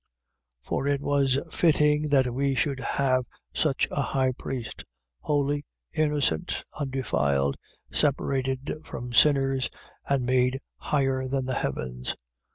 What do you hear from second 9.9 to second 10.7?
and made